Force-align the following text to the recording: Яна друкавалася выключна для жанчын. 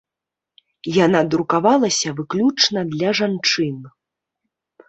Яна 1.05 1.19
друкавалася 1.33 2.15
выключна 2.21 2.79
для 2.95 3.09
жанчын. 3.21 3.77